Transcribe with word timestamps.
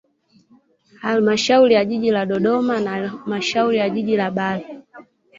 Halamashauri 1.01 1.73
ya 1.73 1.85
jiji 1.85 2.11
la 2.11 2.25
Dodoma 2.25 2.79
na 2.79 2.89
halmashauri 3.09 3.77
ya 3.77 3.89
jiji 3.89 4.15
la 4.17 4.31
Bahi 4.31 4.65